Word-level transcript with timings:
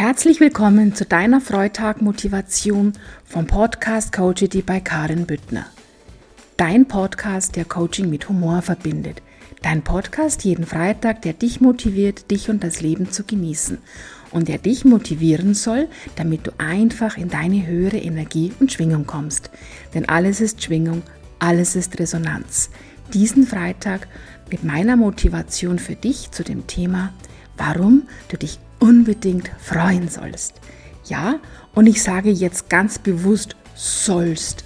Herzlich 0.00 0.40
willkommen 0.40 0.94
zu 0.94 1.04
deiner 1.04 1.42
Freitag-Motivation 1.42 2.94
vom 3.26 3.46
Podcast 3.46 4.14
Coachity 4.14 4.62
bei 4.62 4.80
Karin 4.80 5.26
Büttner. 5.26 5.66
Dein 6.56 6.88
Podcast, 6.88 7.54
der 7.54 7.66
Coaching 7.66 8.08
mit 8.08 8.26
Humor 8.30 8.62
verbindet. 8.62 9.20
Dein 9.60 9.82
Podcast 9.82 10.42
jeden 10.42 10.64
Freitag, 10.64 11.20
der 11.20 11.34
dich 11.34 11.60
motiviert, 11.60 12.30
dich 12.30 12.48
und 12.48 12.64
das 12.64 12.80
Leben 12.80 13.10
zu 13.10 13.24
genießen 13.24 13.76
und 14.30 14.48
der 14.48 14.56
dich 14.56 14.86
motivieren 14.86 15.52
soll, 15.52 15.86
damit 16.16 16.46
du 16.46 16.52
einfach 16.56 17.18
in 17.18 17.28
deine 17.28 17.66
höhere 17.66 17.98
Energie 17.98 18.54
und 18.58 18.72
Schwingung 18.72 19.04
kommst. 19.04 19.50
Denn 19.92 20.08
alles 20.08 20.40
ist 20.40 20.62
Schwingung, 20.62 21.02
alles 21.40 21.76
ist 21.76 22.00
Resonanz. 22.00 22.70
Diesen 23.12 23.46
Freitag 23.46 24.08
mit 24.50 24.64
meiner 24.64 24.96
Motivation 24.96 25.78
für 25.78 25.94
dich 25.94 26.30
zu 26.30 26.42
dem 26.42 26.66
Thema, 26.66 27.12
warum 27.58 28.04
du 28.30 28.38
dich 28.38 28.60
unbedingt 28.80 29.50
freuen 29.58 30.08
sollst. 30.08 30.54
Ja, 31.04 31.40
und 31.74 31.86
ich 31.86 32.02
sage 32.02 32.30
jetzt 32.30 32.68
ganz 32.68 32.98
bewusst 32.98 33.56
sollst, 33.74 34.64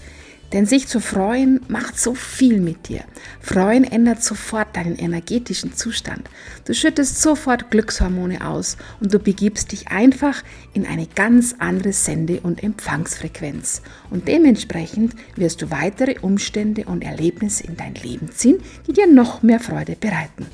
denn 0.55 0.67
sich 0.67 0.87
zu 0.87 1.01
freuen 1.01 1.61
macht 1.67 1.99
so 1.99 2.15
viel 2.15 2.61
mit 2.61 2.89
dir. 2.89 3.03
Freuen 3.41 3.83
ändert 3.83 4.23
sofort 4.23 4.77
deinen 4.77 4.95
energetischen 4.95 5.75
Zustand. 5.75 6.31
Du 6.65 6.75
schüttest 6.75 7.21
sofort 7.21 7.73
Glückshormone 7.73 8.47
aus 8.47 8.77
und 9.01 9.13
du 9.13 9.19
begibst 9.19 9.73
dich 9.73 9.89
einfach 9.89 10.45
in 10.73 10.87
eine 10.87 11.09
ganz 11.09 11.57
andere 11.59 11.93
Sende- 11.93 12.41
und 12.41 12.63
Empfangsfrequenz. 12.63 13.83
Und 14.11 14.29
dementsprechend 14.29 15.15
wirst 15.35 15.61
du 15.61 15.73
weitere 15.73 16.21
Umstände 16.21 16.85
und 16.85 17.03
Erlebnisse 17.03 17.65
in 17.65 17.77
dein 17.77 17.95
Leben 17.95 18.31
ziehen, 18.31 18.59
die 18.87 18.93
dir 18.93 19.09
noch 19.09 19.43
mehr 19.43 19.59
Freude 19.59 19.97
bereiten. 19.97 20.47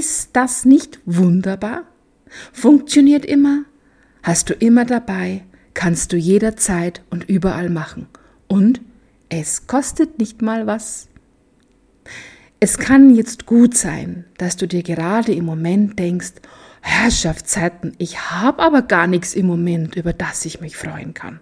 Ist 0.00 0.30
das 0.32 0.64
nicht 0.64 0.98
wunderbar? 1.04 1.82
Funktioniert 2.54 3.26
immer? 3.26 3.64
Hast 4.22 4.48
du 4.48 4.54
immer 4.54 4.86
dabei? 4.86 5.42
kannst 5.74 6.14
du 6.14 6.16
jederzeit 6.16 7.02
und 7.10 7.28
überall 7.28 7.68
machen. 7.68 8.06
Und 8.48 8.80
es 9.28 9.66
kostet 9.66 10.18
nicht 10.18 10.40
mal 10.40 10.66
was. 10.66 11.08
Es 12.60 12.78
kann 12.78 13.14
jetzt 13.14 13.44
gut 13.44 13.76
sein, 13.76 14.24
dass 14.38 14.56
du 14.56 14.66
dir 14.66 14.82
gerade 14.82 15.34
im 15.34 15.44
Moment 15.44 15.98
denkst, 15.98 16.32
Herrschaftszeiten, 16.80 17.92
ich 17.98 18.30
habe 18.30 18.62
aber 18.62 18.80
gar 18.80 19.06
nichts 19.06 19.34
im 19.34 19.46
Moment, 19.46 19.96
über 19.96 20.14
das 20.14 20.46
ich 20.46 20.62
mich 20.62 20.78
freuen 20.78 21.12
kann. 21.12 21.40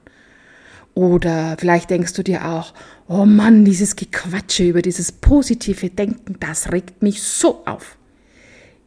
Oder 0.94 1.54
vielleicht 1.60 1.90
denkst 1.90 2.14
du 2.14 2.24
dir 2.24 2.48
auch, 2.48 2.74
oh 3.06 3.24
Mann, 3.24 3.64
dieses 3.64 3.94
Gequatsche 3.94 4.64
über 4.64 4.82
dieses 4.82 5.12
positive 5.12 5.90
Denken, 5.90 6.40
das 6.40 6.72
regt 6.72 7.02
mich 7.02 7.22
so 7.22 7.62
auf. 7.66 7.97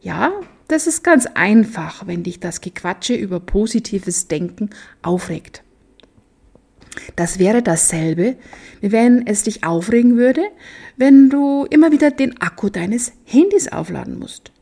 Ja, 0.02 0.32
das 0.66 0.88
ist 0.88 1.04
ganz 1.04 1.26
einfach, 1.26 2.06
wenn 2.06 2.24
dich 2.24 2.40
das 2.40 2.60
Gequatsche 2.60 3.14
über 3.14 3.38
positives 3.38 4.26
Denken 4.26 4.70
aufregt. 5.00 5.62
Das 7.14 7.38
wäre 7.38 7.62
dasselbe, 7.62 8.36
wie 8.80 8.92
wenn 8.92 9.26
es 9.26 9.44
dich 9.44 9.64
aufregen 9.64 10.16
würde, 10.16 10.42
wenn 10.96 11.30
du 11.30 11.66
immer 11.70 11.92
wieder 11.92 12.10
den 12.10 12.40
Akku 12.40 12.68
deines 12.68 13.12
Handys 13.24 13.68
aufladen 13.68 14.18
musst. 14.18 14.52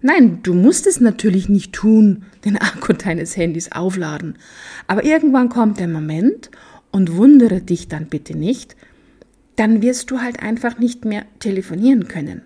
Nein, 0.00 0.40
du 0.42 0.54
musst 0.54 0.86
es 0.86 1.00
natürlich 1.00 1.48
nicht 1.48 1.74
tun, 1.74 2.24
den 2.44 2.56
Akku 2.56 2.92
deines 2.92 3.36
Handys 3.36 3.70
aufladen. 3.70 4.38
Aber 4.86 5.04
irgendwann 5.04 5.48
kommt 5.48 5.78
der 5.78 5.88
Moment 5.88 6.50
und 6.90 7.16
wundere 7.16 7.60
dich 7.60 7.88
dann 7.88 8.06
bitte 8.06 8.36
nicht, 8.36 8.76
dann 9.56 9.82
wirst 9.82 10.10
du 10.10 10.20
halt 10.20 10.40
einfach 10.40 10.78
nicht 10.78 11.04
mehr 11.04 11.26
telefonieren 11.40 12.08
können. 12.08 12.42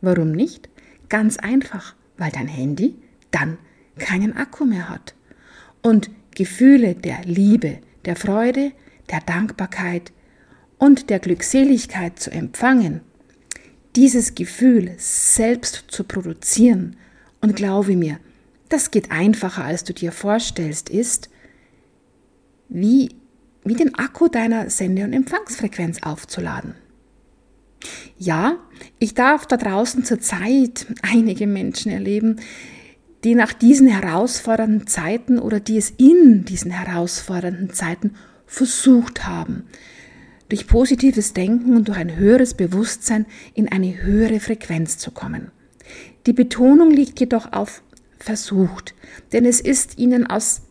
Warum 0.00 0.32
nicht? 0.32 0.68
Ganz 1.08 1.36
einfach 1.38 1.94
weil 2.18 2.32
dein 2.32 2.48
Handy 2.48 2.96
dann 3.30 3.56
keinen 3.98 4.36
Akku 4.36 4.66
mehr 4.66 4.90
hat. 4.90 5.14
Und 5.80 6.10
Gefühle 6.34 6.94
der 6.94 7.22
Liebe, 7.24 7.78
der 8.04 8.16
Freude, 8.16 8.72
der 9.10 9.20
Dankbarkeit 9.20 10.12
und 10.76 11.08
der 11.08 11.20
Glückseligkeit 11.20 12.18
zu 12.18 12.30
empfangen, 12.30 13.00
dieses 13.96 14.34
Gefühl 14.34 14.92
selbst 14.98 15.84
zu 15.88 16.04
produzieren, 16.04 16.96
und 17.40 17.54
glaube 17.54 17.94
mir, 17.94 18.18
das 18.68 18.90
geht 18.90 19.12
einfacher, 19.12 19.64
als 19.64 19.84
du 19.84 19.94
dir 19.94 20.10
vorstellst, 20.10 20.90
ist, 20.90 21.30
wie, 22.68 23.14
wie 23.62 23.74
den 23.74 23.94
Akku 23.94 24.26
deiner 24.26 24.70
Sende- 24.70 25.04
und 25.04 25.12
Empfangsfrequenz 25.12 26.02
aufzuladen. 26.02 26.74
Ja, 28.18 28.56
ich 28.98 29.14
darf 29.14 29.46
da 29.46 29.56
draußen 29.56 30.04
zurzeit 30.04 30.86
einige 31.02 31.46
Menschen 31.46 31.92
erleben, 31.92 32.40
die 33.24 33.34
nach 33.34 33.52
diesen 33.52 33.86
herausfordernden 33.86 34.86
Zeiten 34.86 35.38
oder 35.38 35.60
die 35.60 35.76
es 35.76 35.90
in 35.90 36.44
diesen 36.44 36.70
herausfordernden 36.70 37.72
Zeiten 37.72 38.14
versucht 38.46 39.26
haben, 39.26 39.64
durch 40.48 40.66
positives 40.66 41.32
Denken 41.32 41.76
und 41.76 41.88
durch 41.88 41.98
ein 41.98 42.16
höheres 42.16 42.54
Bewusstsein 42.54 43.26
in 43.54 43.68
eine 43.68 44.02
höhere 44.02 44.40
Frequenz 44.40 44.98
zu 44.98 45.10
kommen. 45.10 45.52
Die 46.26 46.32
Betonung 46.32 46.90
liegt 46.90 47.20
jedoch 47.20 47.52
auf 47.52 47.82
versucht, 48.18 48.94
denn 49.32 49.44
es 49.44 49.60
ist 49.60 49.98
ihnen 49.98 50.26
aus 50.26 50.62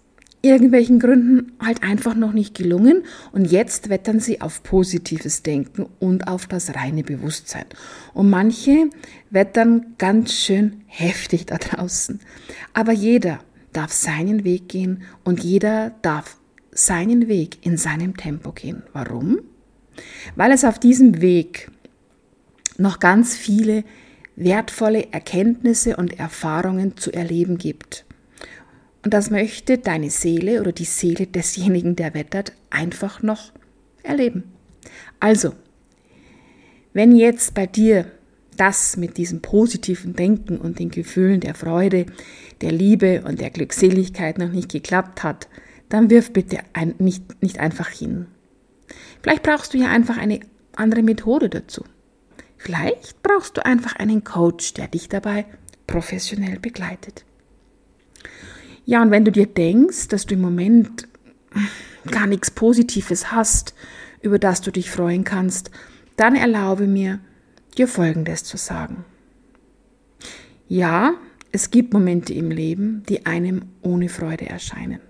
irgendwelchen 0.48 1.00
Gründen 1.00 1.54
halt 1.60 1.84
einfach 1.84 2.16
noch 2.16 2.34
nicht 2.34 2.56
gelungen 2.56 3.04
und 3.32 3.46
jetzt 3.46 3.90
wettern 3.90 4.20
sie 4.20 4.42
auf 4.42 4.64
positives 4.64 5.44
Denken 5.44 5.88
und 6.00 6.28
auf 6.28 6.48
das 6.48 6.76
reine 6.76 7.04
Bewusstsein. 7.04 7.66
Und 8.14 8.30
manche 8.30 8.90
wettern 9.30 9.96
ganz 9.98 10.34
schön 10.34 10.82
heftig 10.88 11.46
da 11.46 11.58
draußen. 11.58 12.20
Aber 12.74 12.92
jeder 12.92 13.40
darf 13.74 13.92
seinen 13.94 14.44
Weg 14.44 14.70
gehen 14.70 15.04
und 15.24 15.44
jeder 15.44 15.92
darf 16.02 16.38
seinen 16.72 17.28
Weg 17.28 17.66
in 17.66 17.78
seinem 17.78 18.18
Tempo 18.18 18.52
gehen. 18.52 18.84
Warum? 18.94 19.40
Weil 20.36 20.52
es 20.52 20.64
auf 20.64 20.80
diesem 20.80 21.22
Weg 21.22 21.72
noch 22.78 23.00
ganz 23.00 23.36
viele 23.36 23.84
wertvolle 24.36 25.12
Erkenntnisse 25.12 25.98
und 25.98 26.20
Erfahrungen 26.20 26.96
zu 26.98 27.12
erleben 27.12 27.58
gibt. 27.58 28.07
Und 29.08 29.14
das 29.14 29.30
möchte 29.30 29.78
deine 29.78 30.10
Seele 30.10 30.60
oder 30.60 30.74
die 30.74 30.84
Seele 30.84 31.28
desjenigen, 31.28 31.96
der 31.96 32.14
wettert, 32.14 32.52
einfach 32.70 33.24
noch 33.24 33.54
erleben. 34.04 34.44
Also, 35.22 35.54
wenn 36.92 37.16
jetzt 37.16 37.54
bei 37.54 37.68
dir 37.68 38.12
das 38.58 38.98
mit 38.98 39.16
diesem 39.16 39.42
positiven 39.42 40.14
Denken 40.14 40.58
und 40.58 40.80
den 40.80 40.92
Gefühlen 40.92 41.40
der 41.40 41.56
Freude, 41.56 42.06
der 42.60 42.74
Liebe 42.74 43.24
und 43.26 43.40
der 43.40 43.50
Glückseligkeit 43.50 44.40
noch 44.40 44.52
nicht 44.52 44.74
geklappt 44.74 45.24
hat, 45.24 45.48
dann 45.88 46.10
wirf 46.10 46.34
bitte 46.34 46.60
ein, 46.74 46.94
nicht, 47.00 47.42
nicht 47.42 47.60
einfach 47.60 47.88
hin. 47.88 48.26
Vielleicht 49.24 49.44
brauchst 49.44 49.74
du 49.74 49.78
ja 49.78 49.88
einfach 49.88 50.18
eine 50.18 50.42
andere 50.76 51.02
Methode 51.02 51.48
dazu. 51.48 51.86
Vielleicht 52.58 53.24
brauchst 53.24 53.56
du 53.56 53.66
einfach 53.66 53.96
einen 53.96 54.26
Coach, 54.26 54.74
der 54.74 54.90
dich 54.90 55.08
dabei 55.08 55.46
professionell 55.88 56.60
begleitet. 56.60 57.24
Ja, 58.88 59.02
und 59.02 59.12
wenn 59.12 59.26
du 59.26 59.34
dir 59.34 59.48
denkst, 59.48 60.08
dass 60.08 60.26
du 60.26 60.36
im 60.36 60.42
Moment 60.42 61.10
gar 62.10 62.26
nichts 62.26 62.50
Positives 62.50 63.34
hast, 63.34 63.76
über 64.22 64.40
das 64.40 64.62
du 64.62 64.72
dich 64.72 64.90
freuen 64.90 65.26
kannst, 65.26 65.72
dann 66.16 66.36
erlaube 66.38 66.88
mir, 66.88 67.20
dir 67.78 67.90
Folgendes 67.90 68.46
zu 68.46 68.56
sagen. 68.56 69.04
Ja, 70.70 71.16
es 71.52 71.70
gibt 71.70 71.92
Momente 71.92 72.34
im 72.34 72.50
Leben, 72.50 73.04
die 73.10 73.26
einem 73.26 73.64
ohne 73.82 74.08
Freude 74.08 74.48
erscheinen. 74.48 75.02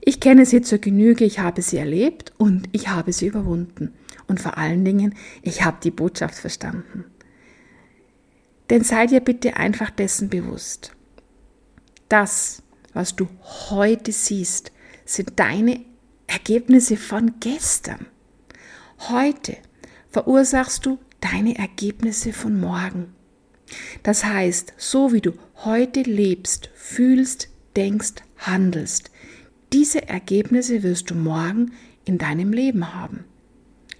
Ich 0.00 0.20
kenne 0.20 0.46
sie 0.46 0.62
zur 0.62 0.78
Genüge, 0.78 1.24
ich 1.24 1.40
habe 1.40 1.62
sie 1.62 1.78
erlebt 1.78 2.32
und 2.38 2.68
ich 2.70 2.86
habe 2.86 3.12
sie 3.12 3.26
überwunden. 3.26 3.92
Und 4.28 4.40
vor 4.40 4.56
allen 4.56 4.84
Dingen, 4.84 5.16
ich 5.42 5.64
habe 5.64 5.78
die 5.82 5.90
Botschaft 5.90 6.36
verstanden. 6.36 7.06
Denn 8.70 8.84
sei 8.84 9.06
dir 9.06 9.20
bitte 9.20 9.56
einfach 9.56 9.90
dessen 9.90 10.28
bewusst 10.28 10.95
das, 12.08 12.62
was 12.92 13.16
du 13.16 13.28
heute 13.70 14.12
siehst, 14.12 14.72
sind 15.04 15.38
deine 15.38 15.84
Ergebnisse 16.26 16.96
von 16.96 17.34
gestern. 17.40 18.06
Heute 19.08 19.56
verursachst 20.08 20.86
du 20.86 20.98
deine 21.20 21.58
Ergebnisse 21.58 22.32
von 22.32 22.58
morgen. 22.58 23.14
Das 24.02 24.24
heißt, 24.24 24.74
so 24.76 25.12
wie 25.12 25.20
du 25.20 25.32
heute 25.64 26.02
lebst, 26.02 26.70
fühlst, 26.74 27.48
denkst, 27.76 28.22
handelst, 28.38 29.10
diese 29.72 30.08
Ergebnisse 30.08 30.82
wirst 30.82 31.10
du 31.10 31.14
morgen 31.14 31.72
in 32.04 32.18
deinem 32.18 32.52
Leben 32.52 32.94
haben. 32.94 33.24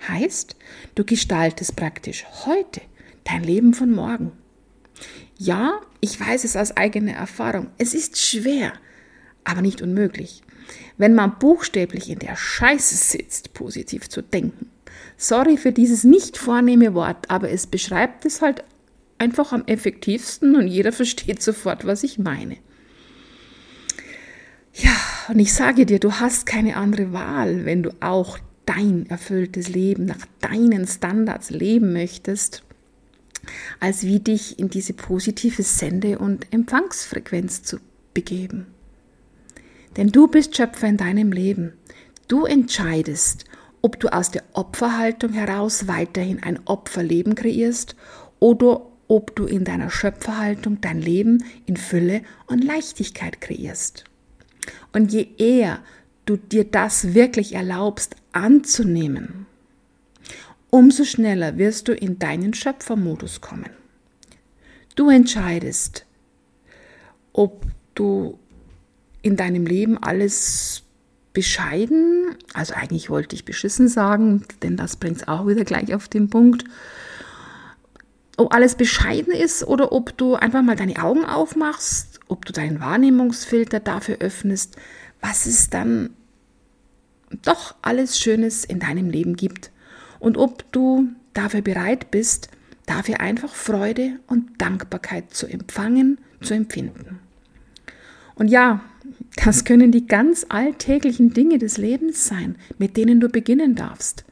Heißt, 0.08 0.56
du 0.94 1.04
gestaltest 1.04 1.74
praktisch 1.74 2.24
heute 2.46 2.80
dein 3.24 3.42
Leben 3.42 3.74
von 3.74 3.90
morgen. 3.90 4.32
Ja, 5.38 5.80
ich 6.00 6.18
weiß 6.18 6.44
es 6.44 6.56
aus 6.56 6.76
eigener 6.76 7.12
Erfahrung. 7.12 7.68
Es 7.78 7.94
ist 7.94 8.18
schwer, 8.18 8.72
aber 9.44 9.60
nicht 9.60 9.82
unmöglich. 9.82 10.42
Wenn 10.96 11.14
man 11.14 11.38
buchstäblich 11.38 12.08
in 12.08 12.18
der 12.18 12.36
Scheiße 12.36 12.96
sitzt, 12.96 13.52
positiv 13.52 14.08
zu 14.08 14.22
denken. 14.22 14.70
Sorry 15.18 15.56
für 15.56 15.72
dieses 15.72 16.04
nicht 16.04 16.38
vornehme 16.38 16.94
Wort, 16.94 17.30
aber 17.30 17.50
es 17.50 17.66
beschreibt 17.66 18.24
es 18.24 18.40
halt 18.40 18.64
einfach 19.18 19.52
am 19.52 19.64
effektivsten 19.66 20.56
und 20.56 20.68
jeder 20.68 20.92
versteht 21.00 21.42
sofort, 21.42 21.86
was 21.86 22.02
ich 22.02 22.18
meine. 22.18 22.56
Ja, 24.72 24.94
und 25.28 25.38
ich 25.38 25.54
sage 25.54 25.86
dir, 25.86 25.98
du 25.98 26.12
hast 26.12 26.44
keine 26.44 26.76
andere 26.76 27.12
Wahl, 27.12 27.64
wenn 27.64 27.82
du 27.82 27.90
auch 28.00 28.38
dein 28.66 29.06
erfülltes 29.08 29.68
Leben 29.68 30.04
nach 30.04 30.26
deinen 30.40 30.86
Standards 30.86 31.50
leben 31.50 31.92
möchtest, 31.92 32.62
als 33.80 34.02
wie 34.02 34.20
dich 34.20 34.58
in 34.58 34.68
diese 34.68 34.92
positive 34.92 35.62
Sende- 35.62 36.18
und 36.18 36.52
Empfangsfrequenz 36.52 37.62
zu 37.62 37.78
begeben. 38.14 38.66
Denn 39.96 40.08
du 40.08 40.28
bist 40.28 40.56
Schöpfer 40.56 40.88
in 40.88 40.96
deinem 40.96 41.32
Leben. 41.32 41.72
Du 42.28 42.44
entscheidest, 42.44 43.44
ob 43.82 44.00
du 44.00 44.08
aus 44.08 44.30
der 44.30 44.42
Opferhaltung 44.52 45.32
heraus 45.32 45.86
weiterhin 45.86 46.42
ein 46.42 46.60
Opferleben 46.66 47.34
kreierst 47.34 47.96
oder 48.40 48.86
ob 49.08 49.36
du 49.36 49.44
in 49.44 49.64
deiner 49.64 49.90
Schöpferhaltung 49.90 50.80
dein 50.80 51.00
Leben 51.00 51.44
in 51.66 51.76
Fülle 51.76 52.22
und 52.46 52.64
Leichtigkeit 52.64 53.40
kreierst. 53.40 54.04
Und 54.92 55.12
je 55.12 55.28
eher 55.38 55.78
du 56.24 56.36
dir 56.36 56.64
das 56.64 57.14
wirklich 57.14 57.54
erlaubst 57.54 58.16
anzunehmen, 58.32 59.46
umso 60.70 61.04
schneller 61.04 61.58
wirst 61.58 61.88
du 61.88 61.92
in 61.92 62.18
deinen 62.18 62.54
Schöpfermodus 62.54 63.40
kommen. 63.40 63.70
Du 64.94 65.10
entscheidest, 65.10 66.06
ob 67.32 67.66
du 67.94 68.38
in 69.22 69.36
deinem 69.36 69.66
Leben 69.66 69.98
alles 69.98 70.82
bescheiden, 71.32 72.34
also 72.54 72.72
eigentlich 72.74 73.10
wollte 73.10 73.34
ich 73.34 73.44
beschissen 73.44 73.88
sagen, 73.88 74.44
denn 74.62 74.76
das 74.76 74.96
bringt 74.96 75.18
es 75.18 75.28
auch 75.28 75.46
wieder 75.46 75.64
gleich 75.64 75.94
auf 75.94 76.08
den 76.08 76.30
Punkt, 76.30 76.64
ob 78.38 78.54
alles 78.54 78.74
bescheiden 78.74 79.34
ist 79.34 79.64
oder 79.64 79.92
ob 79.92 80.16
du 80.16 80.34
einfach 80.34 80.62
mal 80.62 80.76
deine 80.76 81.02
Augen 81.02 81.24
aufmachst, 81.24 82.20
ob 82.28 82.44
du 82.46 82.52
deinen 82.52 82.80
Wahrnehmungsfilter 82.80 83.80
dafür 83.80 84.16
öffnest, 84.20 84.76
was 85.20 85.46
es 85.46 85.68
dann 85.68 86.10
doch 87.42 87.74
alles 87.82 88.18
Schönes 88.18 88.64
in 88.64 88.78
deinem 88.78 89.10
Leben 89.10 89.36
gibt 89.36 89.70
und 90.26 90.38
ob 90.38 90.72
du 90.72 91.10
dafür 91.34 91.62
bereit 91.62 92.10
bist, 92.10 92.48
dafür 92.84 93.20
einfach 93.20 93.54
Freude 93.54 94.18
und 94.26 94.60
Dankbarkeit 94.60 95.32
zu 95.32 95.46
empfangen, 95.46 96.18
zu 96.40 96.52
empfinden. 96.52 97.20
Und 98.34 98.48
ja, 98.48 98.80
das 99.44 99.64
können 99.64 99.92
die 99.92 100.08
ganz 100.08 100.44
alltäglichen 100.48 101.32
Dinge 101.32 101.58
des 101.58 101.76
Lebens 101.78 102.26
sein, 102.26 102.56
mit 102.76 102.96
denen 102.96 103.20
du 103.20 103.28
beginnen 103.28 103.76
darfst. 103.76 104.24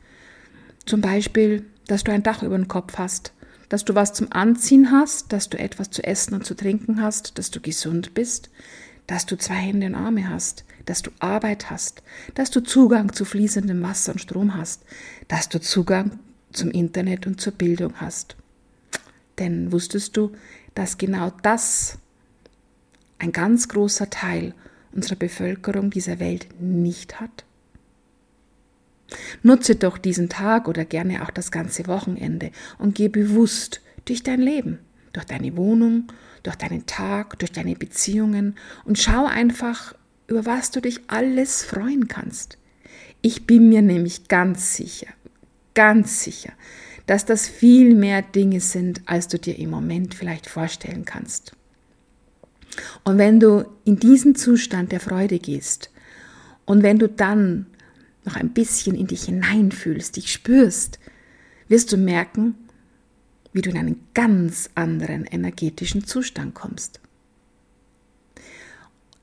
Zum 0.85 1.01
Beispiel, 1.01 1.65
dass 1.87 2.03
du 2.03 2.11
ein 2.11 2.25
Dach 2.25 2.43
über 2.43 2.57
dem 2.57 2.67
Kopf 2.67 2.99
hast, 2.99 3.33
dass 3.69 3.85
du 3.85 3.95
was 3.95 4.15
zum 4.15 4.33
Anziehen 4.33 4.91
hast, 4.91 5.33
dass 5.33 5.49
du 5.49 5.61
etwas 5.61 5.91
zu 5.91 6.03
essen 6.03 6.35
und 6.35 6.45
zu 6.45 6.57
trinken 6.57 7.01
hast, 7.01 7.39
dass 7.39 7.53
du 7.53 7.61
gesund 7.61 8.15
bist, 8.15 8.51
dass 9.07 9.27
du 9.27 9.37
zwei 9.37 9.55
Hände 9.55 9.87
und 9.87 9.95
Arme 9.95 10.29
hast, 10.29 10.65
dass 10.87 11.03
du 11.03 11.11
Arbeit 11.19 11.71
hast, 11.71 12.03
dass 12.35 12.51
du 12.51 12.63
Zugang 12.63 13.13
zu 13.13 13.25
fließendem 13.25 13.83
Wasser 13.83 14.13
und 14.13 14.21
Strom 14.21 14.55
hast, 14.55 14.83
dass 15.29 15.49
du 15.49 15.61
Zugang 15.61 16.19
zum 16.53 16.71
Internet 16.71 17.27
und 17.27 17.41
zur 17.41 17.53
Bildung 17.53 17.95
hast. 18.01 18.37
Denn 19.39 19.73
wusstest 19.73 20.17
du, 20.17 20.33
dass 20.75 20.99
genau 20.99 21.33
das 21.43 21.99
ein 23.19 23.33
ganz 23.33 23.69
großer 23.69 24.11
Teil 24.11 24.55
unserer 24.93 25.17
Bevölkerung 25.17 25.91
dieser 25.91 26.21
Welt 26.21 26.49
nicht 26.61 27.21
hat? 27.21 27.45
Nutze 29.43 29.77
doch 29.77 29.99
diesen 29.99 30.29
Tag 30.29 30.69
oder 30.69 30.85
gerne 30.85 31.23
auch 31.23 31.31
das 31.31 31.51
ganze 31.51 31.87
Wochenende 31.87 32.51
und 32.79 32.95
geh 32.95 33.09
bewusst 33.09 33.81
durch 34.07 34.23
dein 34.23 34.41
Leben, 34.41 34.79
durch 35.13 35.27
deine 35.27 35.57
Wohnung, 35.57 36.07
durch 36.45 36.57
deinen 36.57 36.87
Tag, 36.87 37.39
durch 37.41 37.51
deine 37.51 37.75
Beziehungen 37.75 38.55
und 38.85 38.99
schau 38.99 39.27
einfach, 39.27 39.95
über 40.29 40.47
was 40.47 40.71
du 40.71 40.81
dich 40.81 41.01
alles 41.09 41.65
freuen 41.65 42.07
kannst. 42.07 42.59
Ich 43.21 43.47
bin 43.47 43.69
mir 43.69 43.83
nämlich 43.83 44.29
ganz 44.29 44.77
sicher, 44.77 45.09
ganz 45.75 46.23
sicher, 46.23 46.53
dass 47.07 47.25
das 47.25 47.49
viel 47.49 47.95
mehr 47.95 48.23
Dinge 48.23 48.61
sind, 48.61 49.03
als 49.07 49.29
du 49.29 49.39
dir 49.39 49.59
im 49.59 49.71
Moment 49.71 50.15
vielleicht 50.15 50.47
vorstellen 50.47 51.05
kannst. 51.05 51.53
Und 53.03 53.19
wenn 53.19 53.41
du 53.41 53.65
in 53.85 53.99
diesen 53.99 54.35
Zustand 54.35 54.93
der 54.93 55.01
Freude 55.01 55.39
gehst 55.39 55.91
und 56.65 56.83
wenn 56.83 56.99
du 56.99 57.09
dann 57.09 57.67
noch 58.25 58.37
ein 58.37 58.51
bisschen 58.51 58.95
in 58.95 59.07
dich 59.07 59.25
hineinfühlst, 59.25 60.17
dich 60.17 60.33
spürst, 60.33 60.99
wirst 61.69 61.93
du 61.93 61.97
merken, 61.97 62.55
wie 63.55 63.63
du 63.63 63.71
in 63.71 63.79
einen 63.79 64.07
ganz 64.13 64.69
anderen 64.75 65.25
energetischen 65.25 66.05
Zustand 66.05 66.55
kommst. 66.55 67.01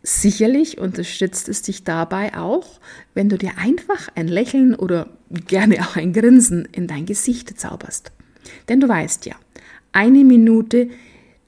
Sicherlich 0.04 0.80
unterstützt 0.80 1.48
es 1.48 1.62
dich 1.62 1.84
dabei 1.84 2.36
auch, 2.36 2.80
wenn 3.14 3.30
du 3.30 3.38
dir 3.38 3.60
einfach 3.60 4.10
ein 4.16 4.28
Lächeln 4.28 4.74
oder 4.74 5.10
gerne 5.30 5.82
auch 5.82 5.96
ein 5.96 6.12
Grinsen 6.12 6.68
in 6.72 6.88
dein 6.88 7.06
Gesicht 7.06 7.60
zauberst. 7.60 8.12
Denn 8.68 8.80
du 8.80 8.88
weißt 8.88 9.28
ja, 9.28 9.36
eine 9.92 10.24
Minute 10.24 10.90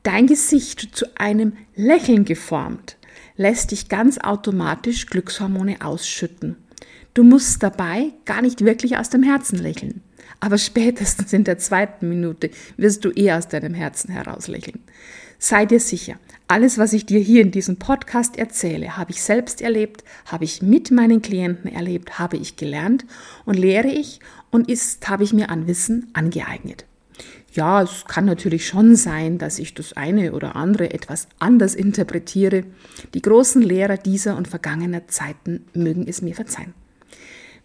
dein 0.03 0.27
Gesicht 0.27 0.95
zu 0.95 1.05
einem 1.17 1.53
Lächeln 1.75 2.25
geformt, 2.25 2.97
lässt 3.37 3.71
dich 3.71 3.89
ganz 3.89 4.19
automatisch 4.19 5.07
Glückshormone 5.07 5.77
ausschütten. 5.83 6.57
Du 7.13 7.23
musst 7.23 7.61
dabei 7.61 8.11
gar 8.25 8.41
nicht 8.41 8.65
wirklich 8.65 8.97
aus 8.97 9.09
dem 9.09 9.21
Herzen 9.21 9.59
lächeln. 9.59 10.01
Aber 10.39 10.57
spätestens 10.57 11.31
in 11.31 11.43
der 11.43 11.59
zweiten 11.59 12.09
Minute 12.09 12.49
wirst 12.75 13.05
du 13.05 13.11
eher 13.11 13.37
aus 13.37 13.47
deinem 13.47 13.75
Herzen 13.75 14.11
heraus 14.11 14.47
lächeln. 14.47 14.79
Sei 15.37 15.65
dir 15.65 15.79
sicher, 15.79 16.15
alles, 16.47 16.77
was 16.77 16.93
ich 16.93 17.05
dir 17.05 17.19
hier 17.19 17.41
in 17.41 17.51
diesem 17.51 17.77
Podcast 17.77 18.37
erzähle, 18.37 18.97
habe 18.97 19.11
ich 19.11 19.21
selbst 19.21 19.61
erlebt, 19.61 20.03
habe 20.25 20.45
ich 20.45 20.61
mit 20.61 20.89
meinen 20.89 21.21
Klienten 21.21 21.71
erlebt, 21.71 22.17
habe 22.17 22.37
ich 22.37 22.55
gelernt 22.55 23.05
und 23.45 23.59
lehre 23.59 23.89
ich 23.89 24.19
und 24.49 24.69
ist, 24.69 25.07
habe 25.07 25.23
ich 25.23 25.33
mir 25.33 25.49
an 25.49 25.67
Wissen 25.67 26.07
angeeignet. 26.13 26.85
Ja, 27.51 27.83
es 27.83 28.05
kann 28.07 28.25
natürlich 28.25 28.67
schon 28.67 28.95
sein, 28.95 29.37
dass 29.37 29.59
ich 29.59 29.75
das 29.75 29.93
eine 29.93 30.33
oder 30.33 30.55
andere 30.55 30.91
etwas 30.91 31.27
anders 31.37 31.75
interpretiere. 31.75 32.63
Die 33.13 33.21
großen 33.21 33.61
Lehrer 33.61 33.97
dieser 33.97 34.35
und 34.35 34.47
vergangener 34.47 35.07
Zeiten 35.07 35.65
mögen 35.73 36.07
es 36.07 36.23
mir 36.23 36.33
verzeihen. 36.33 36.73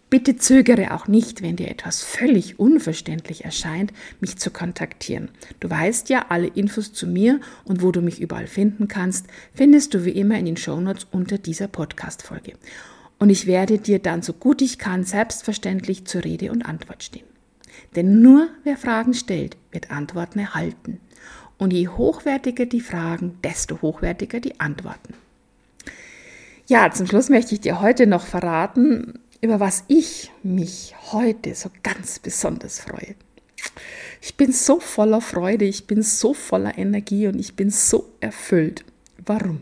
Bitte 0.09 0.37
zögere 0.37 0.95
auch 0.95 1.07
nicht, 1.07 1.43
wenn 1.43 1.55
dir 1.55 1.69
etwas 1.69 2.01
völlig 2.01 2.59
unverständlich 2.59 3.45
erscheint, 3.45 3.93
mich 4.19 4.37
zu 4.37 4.49
kontaktieren. 4.49 5.29
Du 5.59 5.69
weißt 5.69 6.09
ja, 6.09 6.25
alle 6.29 6.47
Infos 6.47 6.93
zu 6.93 7.05
mir 7.05 7.39
und 7.63 7.83
wo 7.83 7.91
du 7.91 8.01
mich 8.01 8.19
überall 8.19 8.47
finden 8.47 8.87
kannst, 8.87 9.27
findest 9.53 9.93
du 9.93 10.05
wie 10.05 10.11
immer 10.11 10.39
in 10.39 10.45
den 10.45 10.57
Shownotes 10.57 11.05
unter 11.11 11.37
dieser 11.37 11.67
Podcast-Folge. 11.67 12.53
Und 13.19 13.29
ich 13.29 13.45
werde 13.45 13.77
dir 13.77 13.99
dann 13.99 14.23
so 14.23 14.33
gut 14.33 14.63
ich 14.63 14.79
kann 14.79 15.03
selbstverständlich 15.03 16.05
zur 16.05 16.23
Rede 16.23 16.51
und 16.51 16.63
Antwort 16.63 17.03
stehen. 17.03 17.27
Denn 17.95 18.21
nur 18.21 18.47
wer 18.63 18.77
Fragen 18.77 19.13
stellt, 19.13 19.57
wird 19.71 19.91
Antworten 19.91 20.39
erhalten. 20.39 20.99
Und 21.59 21.71
je 21.71 21.87
hochwertiger 21.87 22.65
die 22.65 22.81
Fragen, 22.81 23.37
desto 23.43 23.81
hochwertiger 23.81 24.39
die 24.39 24.59
Antworten. 24.59 25.13
Ja, 26.67 26.91
zum 26.91 27.07
Schluss 27.07 27.29
möchte 27.29 27.53
ich 27.53 27.61
dir 27.61 27.81
heute 27.81 28.07
noch 28.07 28.25
verraten, 28.25 29.19
über 29.41 29.59
was 29.59 29.83
ich 29.87 30.31
mich 30.43 30.95
heute 31.11 31.55
so 31.55 31.69
ganz 31.83 32.19
besonders 32.19 32.79
freue. 32.79 33.15
Ich 34.21 34.35
bin 34.35 34.51
so 34.51 34.79
voller 34.79 35.21
Freude, 35.21 35.65
ich 35.65 35.87
bin 35.87 36.03
so 36.03 36.33
voller 36.33 36.77
Energie 36.77 37.27
und 37.27 37.39
ich 37.39 37.55
bin 37.55 37.69
so 37.69 38.11
erfüllt. 38.19 38.83
Warum? 39.25 39.61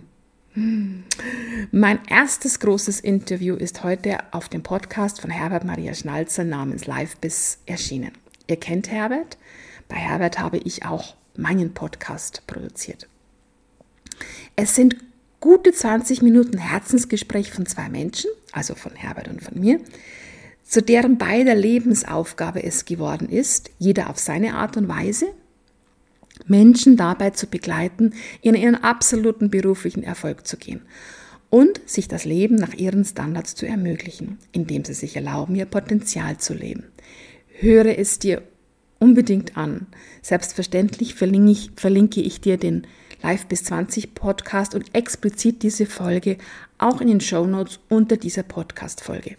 Mein 1.71 1.99
erstes 2.07 2.59
großes 2.59 2.99
Interview 2.99 3.55
ist 3.55 3.83
heute 3.83 4.17
auf 4.33 4.49
dem 4.49 4.63
Podcast 4.63 5.21
von 5.21 5.29
Herbert 5.29 5.63
Maria 5.63 5.93
Schnalzer 5.93 6.43
namens 6.43 6.87
Live 6.87 7.17
Bis 7.17 7.59
erschienen. 7.67 8.11
Ihr 8.47 8.57
kennt 8.57 8.89
Herbert. 8.89 9.37
Bei 9.87 9.97
Herbert 9.97 10.39
habe 10.39 10.57
ich 10.57 10.83
auch 10.85 11.15
meinen 11.35 11.75
Podcast 11.75 12.41
produziert. 12.47 13.07
Es 14.55 14.73
sind 14.73 14.95
gute 15.39 15.71
20 15.71 16.21
Minuten 16.21 16.57
Herzensgespräch 16.57 17.51
von 17.51 17.65
zwei 17.65 17.89
Menschen, 17.89 18.29
also 18.51 18.75
von 18.75 18.93
Herbert 18.95 19.27
und 19.27 19.41
von 19.41 19.59
mir, 19.59 19.79
zu 20.63 20.81
deren 20.81 21.17
beider 21.17 21.55
Lebensaufgabe 21.55 22.63
es 22.63 22.85
geworden 22.85 23.29
ist, 23.29 23.71
jeder 23.79 24.09
auf 24.09 24.19
seine 24.19 24.55
Art 24.55 24.75
und 24.77 24.87
Weise, 24.87 25.27
Menschen 26.45 26.97
dabei 26.97 27.31
zu 27.31 27.47
begleiten, 27.47 28.13
in 28.41 28.55
ihren 28.55 28.75
absoluten 28.75 29.49
beruflichen 29.49 30.03
Erfolg 30.03 30.45
zu 30.45 30.57
gehen 30.57 30.81
und 31.49 31.79
sich 31.85 32.07
das 32.07 32.25
Leben 32.25 32.55
nach 32.55 32.73
ihren 32.73 33.05
Standards 33.05 33.55
zu 33.55 33.65
ermöglichen, 33.65 34.37
indem 34.51 34.83
sie 34.83 34.93
sich 34.93 35.15
erlauben, 35.15 35.55
ihr 35.55 35.65
Potenzial 35.65 36.37
zu 36.37 36.53
leben. 36.53 36.83
Höre 37.47 37.97
es 37.97 38.19
dir 38.19 38.43
unbedingt 38.99 39.57
an. 39.57 39.87
Selbstverständlich 40.21 41.15
verlinke 41.15 41.51
ich, 41.51 41.71
verlinke 41.75 42.21
ich 42.21 42.41
dir 42.41 42.57
den 42.57 42.85
Live 43.21 43.47
bis 43.47 43.63
20 43.65 44.13
Podcast 44.13 44.75
und 44.75 44.93
explizit 44.93 45.63
diese 45.63 45.85
Folge 45.85 46.37
auch 46.77 47.01
in 47.01 47.07
den 47.07 47.21
Show 47.21 47.45
Notes 47.45 47.79
unter 47.89 48.17
dieser 48.17 48.43
Podcast-Folge. 48.43 49.35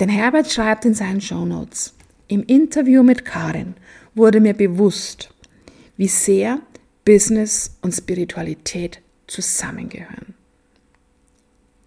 Denn 0.00 0.08
Herbert 0.08 0.50
schreibt 0.50 0.84
in 0.84 0.94
seinen 0.94 1.20
Show 1.20 1.44
Notes, 1.44 1.94
im 2.28 2.42
Interview 2.44 3.02
mit 3.02 3.24
Karin 3.24 3.74
wurde 4.14 4.40
mir 4.40 4.54
bewusst, 4.54 5.34
wie 5.96 6.08
sehr 6.08 6.60
Business 7.04 7.76
und 7.82 7.92
Spiritualität 7.92 9.00
zusammengehören. 9.26 10.34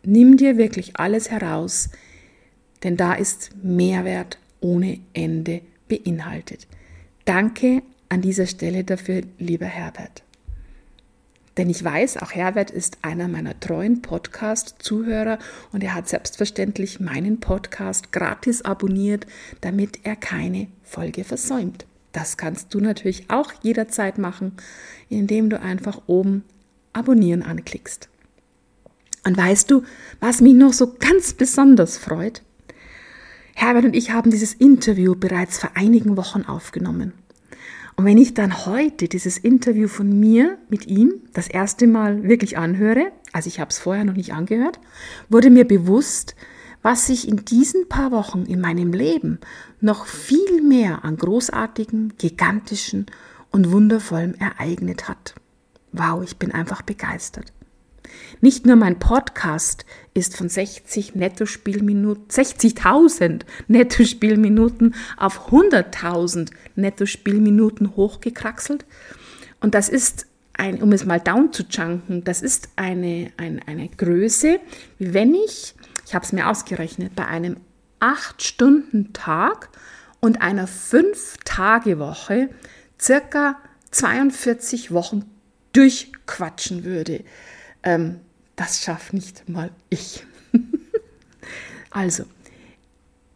Nimm 0.03 0.38
dir 0.38 0.58
wirklich 0.58 0.98
alles 0.98 1.32
heraus, 1.32 1.89
denn 2.84 2.98
da 2.98 3.13
ist 3.13 3.51
Mehrwert 3.63 4.38
ohne 4.60 5.00
Ende 5.13 5.62
beinhaltet. 5.88 6.67
Danke 7.24 7.82
an 8.10 8.22
dieser 8.22 8.46
Stelle 8.46 8.84
dafür, 8.84 9.24
lieber 9.39 9.65
Herbert. 9.65 10.25
Denn 11.58 11.70
ich 11.70 11.84
weiß, 11.84 12.18
auch 12.18 12.32
Herbert 12.32 12.70
ist 12.70 12.98
einer 13.02 13.28
meiner 13.28 13.58
treuen 13.60 14.02
Podcast-Zuhörer 14.02 15.40
und 15.72 15.84
er 15.84 15.94
hat 15.94 16.10
selbstverständlich 16.10 17.00
meinen 17.00 17.40
Podcast 17.40 18.12
gratis 18.12 18.64
abonniert, 18.64 19.26
damit 19.62 20.00
er 20.04 20.18
keine 20.18 20.68
Folge 20.84 21.24
versäumt. 21.24 21.86
Das 22.12 22.38
kannst 22.38 22.74
du 22.74 22.80
natürlich 22.80 23.30
auch 23.30 23.52
jederzeit 23.62 24.18
machen, 24.18 24.54
indem 25.10 25.50
du 25.50 25.60
einfach 25.60 26.02
oben 26.08 26.44
Abonnieren 26.94 27.44
anklickst. 27.44 28.08
Und 29.26 29.36
weißt 29.36 29.70
du, 29.70 29.84
was 30.22 30.40
mich 30.40 30.54
noch 30.54 30.72
so 30.72 30.96
ganz 30.98 31.34
besonders 31.34 31.98
freut? 31.98 32.42
Herbert 33.54 33.86
und 33.86 33.96
ich 33.96 34.12
haben 34.12 34.32
dieses 34.32 34.54
Interview 34.54 35.16
bereits 35.16 35.58
vor 35.58 35.72
einigen 35.76 36.16
Wochen 36.16 36.44
aufgenommen. 36.44 37.14
Und 37.98 38.06
wenn 38.06 38.18
ich 38.18 38.34
dann 38.34 38.66
heute 38.66 39.08
dieses 39.08 39.38
Interview 39.38 39.88
von 39.88 40.20
mir 40.20 40.58
mit 40.70 40.86
ihm 40.88 41.14
das 41.34 41.48
erste 41.48 41.88
Mal 41.88 42.24
wirklich 42.24 42.58
anhöre, 42.58 43.12
also 43.32 43.48
ich 43.48 43.60
habe 43.60 43.70
es 43.70 43.80
vorher 43.80 44.04
noch 44.04 44.16
nicht 44.16 44.34
angehört, 44.34 44.80
wurde 45.30 45.50
mir 45.50 45.66
bewusst, 45.66 46.36
was 46.82 47.08
sich 47.08 47.28
in 47.28 47.46
diesen 47.46 47.88
paar 47.88 48.12
Wochen 48.12 48.44
in 48.44 48.62
meinem 48.62 48.92
Leben 48.92 49.40
noch 49.80 50.06
viel 50.06 50.62
mehr 50.62 51.04
an 51.06 51.18
großartigen, 51.18 52.14
gigantischen 52.18 53.06
und 53.50 53.72
wundervollem 53.72 54.36
ereignet 54.36 55.08
hat. 55.08 55.34
Wow, 55.94 56.22
ich 56.24 56.38
bin 56.38 56.52
einfach 56.52 56.82
begeistert. 56.82 57.55
Nicht 58.42 58.65
nur 58.65 58.75
mein 58.75 59.00
Podcast 59.00 59.86
ist 60.13 60.36
von 60.36 60.50
60 60.50 61.15
Nettospielminuten, 61.15 62.27
60.000 62.30 63.42
Nettospielminuten 63.68 64.96
auf 65.18 65.51
100.000 65.51 66.51
Nettospielminuten 66.75 67.96
hochgekraxelt. 67.96 68.86
Und 69.62 69.74
das 69.74 69.89
ist 69.89 70.27
ein, 70.54 70.82
um 70.82 70.92
es 70.92 71.06
mal 71.06 71.20
down 71.20 71.51
zu 71.51 71.68
chunken, 71.68 72.24
das 72.24 72.42
ist 72.42 72.70
eine, 72.75 73.32
eine, 73.38 73.68
eine 73.68 73.89
Größe, 73.89 74.60
wie 75.00 75.13
wenn 75.13 75.34
ich, 75.34 75.75
ich 76.06 76.15
habe 76.15 76.25
es 76.25 76.32
mir 76.32 76.50
ausgerechnet, 76.50 77.15
bei 77.15 77.25
einem 77.25 77.58
8-Stunden-Tag 78.00 79.70
und 80.20 80.42
einer 80.42 80.68
5-Tage-Woche 80.68 82.50
circa 83.00 83.58
42 83.92 84.92
Wochen 84.92 85.25
durchquatschen 85.74 86.84
würde. 86.84 87.24
Ähm, 87.84 88.22
das 88.56 88.84
schafft 88.84 89.14
nicht 89.14 89.48
mal 89.50 89.72
ich. 89.90 90.26
also, 91.90 92.26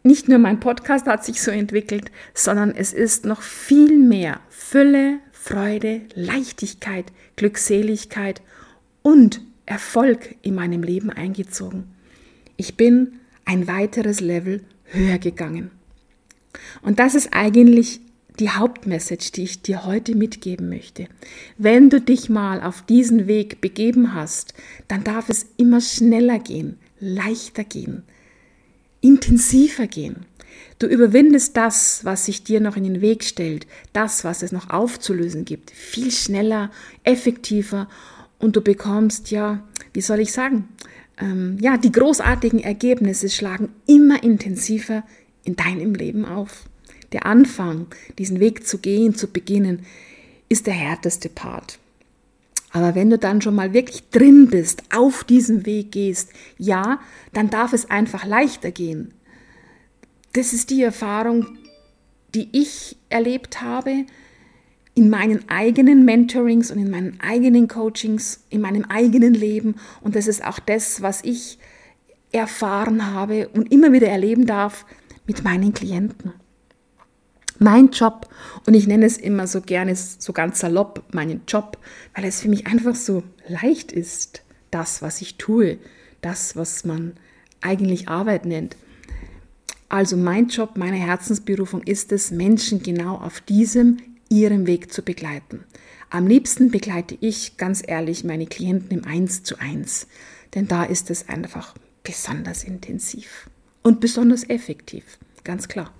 nicht 0.02 0.28
nur 0.28 0.38
mein 0.38 0.60
Podcast 0.60 1.06
hat 1.06 1.24
sich 1.24 1.42
so 1.42 1.50
entwickelt, 1.50 2.10
sondern 2.32 2.70
es 2.74 2.92
ist 2.92 3.26
noch 3.26 3.42
viel 3.42 3.98
mehr 3.98 4.40
Fülle, 4.48 5.18
Freude, 5.32 6.02
Leichtigkeit, 6.14 7.06
Glückseligkeit 7.36 8.40
und 9.02 9.40
Erfolg 9.66 10.36
in 10.42 10.54
meinem 10.54 10.82
Leben 10.82 11.10
eingezogen. 11.10 11.84
Ich 12.56 12.76
bin 12.76 13.20
ein 13.44 13.66
weiteres 13.66 14.20
Level 14.20 14.64
höher 14.84 15.18
gegangen. 15.18 15.70
Und 16.82 16.98
das 16.98 17.14
ist 17.14 17.32
eigentlich 17.32 18.00
die 18.40 18.50
Hauptmessage, 18.50 19.32
die 19.32 19.42
ich 19.42 19.62
dir 19.62 19.84
heute 19.84 20.14
mitgeben 20.14 20.68
möchte. 20.68 21.06
Wenn 21.58 21.90
du 21.90 22.00
dich 22.00 22.30
mal 22.30 22.62
auf 22.62 22.82
diesen 22.82 23.26
Weg 23.26 23.60
begeben 23.60 24.14
hast, 24.14 24.54
dann 24.88 25.04
darf 25.04 25.28
es 25.28 25.46
immer 25.58 25.80
schneller 25.80 26.38
gehen, 26.38 26.78
leichter 26.98 27.64
gehen, 27.64 28.02
intensiver 29.02 29.86
gehen. 29.86 30.24
Du 30.78 30.86
überwindest 30.86 31.56
das, 31.56 32.04
was 32.04 32.24
sich 32.24 32.42
dir 32.42 32.60
noch 32.60 32.76
in 32.76 32.84
den 32.84 33.02
Weg 33.02 33.22
stellt, 33.22 33.66
das, 33.92 34.24
was 34.24 34.42
es 34.42 34.50
noch 34.50 34.70
aufzulösen 34.70 35.44
gibt, 35.44 35.70
viel 35.70 36.10
schneller, 36.10 36.70
effektiver 37.04 37.88
und 38.38 38.56
du 38.56 38.62
bekommst 38.62 39.30
ja, 39.30 39.62
wie 39.92 40.00
soll 40.00 40.20
ich 40.20 40.32
sagen, 40.32 40.68
ähm, 41.18 41.58
ja, 41.60 41.76
die 41.76 41.92
großartigen 41.92 42.60
Ergebnisse 42.60 43.28
schlagen 43.28 43.68
immer 43.86 44.22
intensiver 44.22 45.04
in 45.44 45.56
deinem 45.56 45.94
Leben 45.94 46.24
auf 46.24 46.69
der 47.12 47.26
Anfang, 47.26 47.86
diesen 48.18 48.40
Weg 48.40 48.66
zu 48.66 48.78
gehen, 48.78 49.14
zu 49.14 49.28
beginnen, 49.28 49.84
ist 50.48 50.66
der 50.66 50.74
härteste 50.74 51.28
Part. 51.28 51.78
Aber 52.72 52.94
wenn 52.94 53.10
du 53.10 53.18
dann 53.18 53.42
schon 53.42 53.54
mal 53.54 53.72
wirklich 53.72 54.10
drin 54.10 54.48
bist, 54.48 54.82
auf 54.94 55.24
diesem 55.24 55.66
Weg 55.66 55.92
gehst, 55.92 56.32
ja, 56.56 57.00
dann 57.32 57.50
darf 57.50 57.72
es 57.72 57.90
einfach 57.90 58.24
leichter 58.24 58.70
gehen. 58.70 59.12
Das 60.34 60.52
ist 60.52 60.70
die 60.70 60.82
Erfahrung, 60.82 61.58
die 62.34 62.48
ich 62.52 62.96
erlebt 63.08 63.60
habe 63.60 64.04
in 64.94 65.10
meinen 65.10 65.48
eigenen 65.48 66.04
Mentorings 66.04 66.70
und 66.70 66.78
in 66.78 66.90
meinen 66.90 67.18
eigenen 67.20 67.66
Coachings, 67.66 68.44
in 68.50 68.60
meinem 68.60 68.84
eigenen 68.84 69.34
Leben. 69.34 69.74
Und 70.00 70.14
das 70.14 70.28
ist 70.28 70.44
auch 70.44 70.60
das, 70.60 71.02
was 71.02 71.24
ich 71.24 71.58
erfahren 72.30 73.12
habe 73.12 73.48
und 73.48 73.72
immer 73.72 73.92
wieder 73.92 74.08
erleben 74.08 74.46
darf 74.46 74.86
mit 75.26 75.42
meinen 75.42 75.72
Klienten 75.72 76.32
mein 77.60 77.90
Job. 77.90 78.28
Und 78.66 78.74
ich 78.74 78.88
nenne 78.88 79.06
es 79.06 79.16
immer 79.16 79.46
so 79.46 79.60
gerne, 79.60 79.94
so 79.94 80.32
ganz 80.32 80.58
salopp, 80.58 81.04
meinen 81.12 81.42
Job, 81.46 81.78
weil 82.14 82.24
es 82.24 82.40
für 82.40 82.48
mich 82.48 82.66
einfach 82.66 82.96
so 82.96 83.22
leicht 83.46 83.92
ist, 83.92 84.42
das, 84.72 85.02
was 85.02 85.20
ich 85.20 85.36
tue, 85.36 85.78
das, 86.20 86.56
was 86.56 86.84
man 86.84 87.12
eigentlich 87.60 88.08
Arbeit 88.08 88.46
nennt. 88.46 88.76
Also 89.88 90.16
mein 90.16 90.48
Job, 90.48 90.76
meine 90.76 90.96
Herzensberufung 90.96 91.82
ist 91.82 92.12
es, 92.12 92.30
Menschen 92.30 92.82
genau 92.82 93.16
auf 93.16 93.40
diesem, 93.40 93.98
ihrem 94.28 94.66
Weg 94.66 94.92
zu 94.92 95.02
begleiten. 95.02 95.64
Am 96.10 96.26
liebsten 96.26 96.70
begleite 96.70 97.16
ich, 97.20 97.56
ganz 97.56 97.82
ehrlich, 97.86 98.24
meine 98.24 98.46
Klienten 98.46 98.98
im 98.98 99.04
Eins 99.04 99.42
zu 99.42 99.58
eins, 99.58 100.06
denn 100.54 100.66
da 100.66 100.84
ist 100.84 101.10
es 101.10 101.28
einfach 101.28 101.74
besonders 102.02 102.64
intensiv 102.64 103.50
und 103.82 104.00
besonders 104.00 104.48
effektiv, 104.48 105.18
ganz 105.44 105.68
klar. 105.68 105.92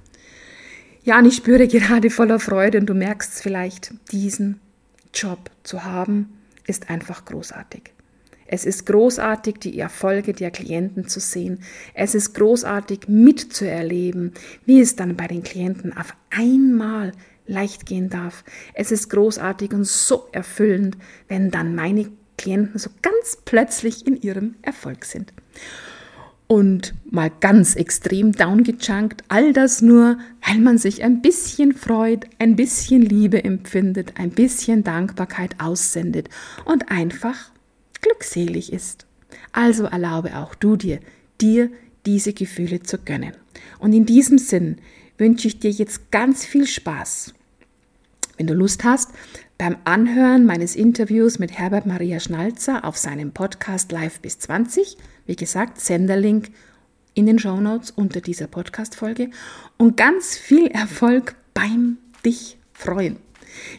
Ja, 1.03 1.19
und 1.19 1.25
ich 1.25 1.37
spüre 1.37 1.67
gerade 1.67 2.11
voller 2.11 2.39
Freude 2.39 2.79
und 2.79 2.87
du 2.87 2.95
merkst 2.95 3.35
es 3.35 3.41
vielleicht, 3.41 3.95
diesen 4.13 4.61
Job 5.15 5.51
zu 5.63 5.85
haben, 5.85 6.29
ist 6.67 6.91
einfach 6.91 7.25
großartig. 7.25 7.93
Es 8.47 8.65
ist 8.67 8.85
großartig, 8.85 9.59
die 9.61 9.79
Erfolge 9.79 10.35
der 10.35 10.51
Klienten 10.51 11.09
zu 11.09 11.21
sehen. 11.21 11.63
Es 11.95 12.15
ist 12.15 12.35
großartig 12.35 13.09
mitzuerleben, 13.09 14.33
wie 14.67 14.81
es 14.81 14.97
dann 14.97 15.17
bei 15.17 15.27
den 15.27 15.43
Klienten 15.43 15.97
auf 15.97 16.15
einmal 16.31 17.13
leicht 17.47 17.87
gehen 17.87 18.11
darf. 18.11 18.45
Es 18.75 18.93
ist 18.93 19.09
großartig 19.09 19.73
und 19.73 19.87
so 19.87 20.29
erfüllend, 20.33 20.99
wenn 21.29 21.51
dann 21.51 21.75
meine 21.75 22.11
Klienten 22.37 22.79
so 22.79 22.91
ganz 23.03 23.39
plötzlich 23.45 24.07
in 24.07 24.21
ihrem 24.21 24.57
Erfolg 24.63 25.05
sind 25.05 25.33
und 26.51 26.95
mal 27.09 27.31
ganz 27.39 27.77
extrem 27.77 28.33
downgechunkt. 28.33 29.23
All 29.29 29.53
das 29.53 29.83
nur, 29.83 30.19
weil 30.45 30.59
man 30.59 30.79
sich 30.79 31.05
ein 31.05 31.23
bisschen 31.23 31.73
freut, 31.73 32.27
ein 32.41 32.57
bisschen 32.57 33.03
Liebe 33.03 33.45
empfindet, 33.45 34.15
ein 34.19 34.31
bisschen 34.31 34.83
Dankbarkeit 34.83 35.61
aussendet 35.61 36.29
und 36.65 36.91
einfach 36.91 37.53
glückselig 38.01 38.73
ist. 38.73 39.07
Also 39.53 39.85
erlaube 39.85 40.37
auch 40.39 40.57
du 40.57 40.75
dir, 40.75 40.99
dir 41.41 41.71
diese 42.05 42.33
Gefühle 42.33 42.83
zu 42.83 42.99
gönnen. 42.99 43.35
Und 43.79 43.93
in 43.93 44.05
diesem 44.05 44.39
Sinn 44.39 44.79
wünsche 45.19 45.47
ich 45.47 45.61
dir 45.61 45.71
jetzt 45.71 46.11
ganz 46.11 46.45
viel 46.45 46.67
Spaß. 46.67 47.33
Wenn 48.41 48.47
du 48.47 48.55
Lust 48.55 48.85
hast, 48.85 49.11
beim 49.59 49.77
Anhören 49.85 50.47
meines 50.47 50.75
Interviews 50.75 51.39
mit 51.39 51.59
Herbert 51.59 51.85
Maria 51.85 52.21
Schnalzer 52.21 52.87
auf 52.87 52.97
seinem 52.97 53.33
Podcast 53.33 53.93
Live 53.93 54.21
bis 54.21 54.39
20 54.39 54.97
wie 55.27 55.37
gesagt, 55.37 55.79
Senderlink 55.79 56.49
in 57.13 57.27
den 57.27 57.39
Show 57.39 57.61
Notes 57.61 57.91
unter 57.91 58.23
dieser 58.23 58.47
Podcast-Folge 58.47 59.29
und 59.77 59.99
ganz 59.99 60.39
viel 60.39 60.69
Erfolg 60.69 61.35
beim 61.53 61.99
dich 62.25 62.57
freuen. 62.73 63.19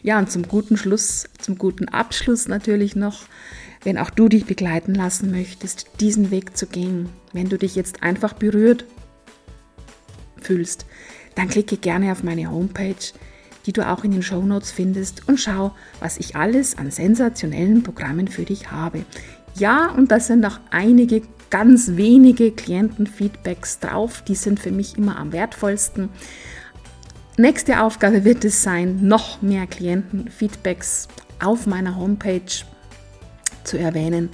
Ja, 0.04 0.20
und 0.20 0.30
zum 0.30 0.46
guten 0.46 0.76
Schluss, 0.76 1.24
zum 1.40 1.58
guten 1.58 1.88
Abschluss 1.88 2.46
natürlich 2.46 2.94
noch, 2.94 3.24
wenn 3.82 3.98
auch 3.98 4.10
du 4.10 4.28
dich 4.28 4.44
begleiten 4.44 4.94
lassen 4.94 5.32
möchtest, 5.32 5.88
diesen 5.98 6.30
Weg 6.30 6.56
zu 6.56 6.68
gehen, 6.68 7.08
wenn 7.32 7.48
du 7.48 7.58
dich 7.58 7.74
jetzt 7.74 8.04
einfach 8.04 8.32
berührt 8.32 8.84
fühlst, 10.40 10.86
dann 11.34 11.48
klicke 11.48 11.78
gerne 11.78 12.12
auf 12.12 12.22
meine 12.22 12.48
Homepage, 12.48 12.94
die 13.66 13.72
du 13.72 13.88
auch 13.88 14.04
in 14.04 14.10
den 14.10 14.22
Show 14.22 14.42
Notes 14.42 14.70
findest 14.70 15.28
und 15.28 15.38
schau, 15.38 15.72
was 16.00 16.18
ich 16.18 16.36
alles 16.36 16.76
an 16.78 16.90
sensationellen 16.90 17.82
Programmen 17.82 18.28
für 18.28 18.44
dich 18.44 18.70
habe. 18.70 19.04
Ja, 19.54 19.90
und 19.90 20.10
das 20.10 20.26
sind 20.26 20.44
auch 20.44 20.58
einige 20.70 21.22
ganz 21.50 21.96
wenige 21.96 22.50
Klientenfeedbacks 22.50 23.78
drauf. 23.78 24.22
Die 24.22 24.34
sind 24.34 24.58
für 24.58 24.72
mich 24.72 24.96
immer 24.96 25.18
am 25.18 25.32
wertvollsten. 25.32 26.08
Nächste 27.36 27.82
Aufgabe 27.82 28.24
wird 28.24 28.44
es 28.44 28.62
sein, 28.62 29.06
noch 29.06 29.42
mehr 29.42 29.66
Klientenfeedbacks 29.66 31.08
auf 31.42 31.66
meiner 31.66 31.96
Homepage 31.96 32.40
zu 33.64 33.78
erwähnen, 33.78 34.30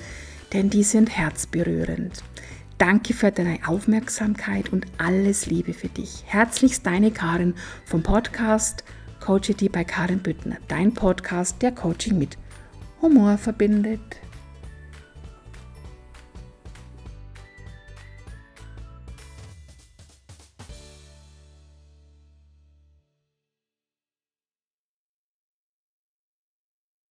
denn 0.53 0.71
die 0.71 0.83
sind 0.83 1.17
herzberührend. 1.17 2.23
Danke 2.79 3.15
für 3.15 3.33
deine 3.33 3.59
Aufmerksamkeit 3.67 4.73
und 4.73 4.87
alles 4.99 5.47
Liebe 5.47 5.75
für 5.75 5.89
dich. 5.89 6.23
Herzlichst 6.27 6.87
deine 6.87 7.11
Karin 7.11 7.55
vom 7.85 8.05
Podcast 8.05 8.85
Coachity 9.29 9.69
bei 9.69 9.85
Karin 9.85 10.21
Büttner, 10.21 10.57
dein 10.69 10.95
Podcast, 10.95 11.61
der 11.61 11.73
Coaching 11.73 12.19
mit 12.19 12.39
Humor 13.03 13.37
verbindet. 13.37 14.01